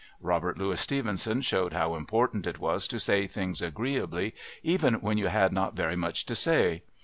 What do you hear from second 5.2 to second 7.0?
had not very much to say.